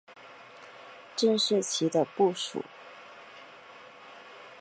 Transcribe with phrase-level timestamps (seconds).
[1.15, 2.65] 郑士琦的部属。